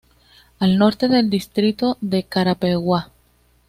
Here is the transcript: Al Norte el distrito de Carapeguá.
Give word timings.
Al 0.57 0.79
Norte 0.79 1.05
el 1.05 1.29
distrito 1.29 1.99
de 2.01 2.23
Carapeguá. 2.23 3.11